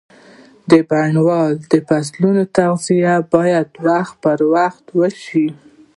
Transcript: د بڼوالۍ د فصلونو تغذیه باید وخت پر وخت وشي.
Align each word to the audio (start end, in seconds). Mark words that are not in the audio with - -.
د 0.71 0.71
بڼوالۍ 0.89 1.57
د 1.71 1.73
فصلونو 1.87 2.43
تغذیه 2.57 3.15
باید 3.33 3.67
وخت 3.85 4.13
پر 4.23 4.39
وخت 4.55 4.83
وشي. 4.99 5.47